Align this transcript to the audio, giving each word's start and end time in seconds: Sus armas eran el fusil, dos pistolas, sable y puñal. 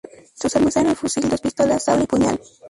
Sus 0.33 0.55
armas 0.55 0.75
eran 0.77 0.89
el 0.89 0.95
fusil, 0.95 1.29
dos 1.29 1.41
pistolas, 1.41 1.83
sable 1.83 2.05
y 2.05 2.07
puñal. 2.07 2.41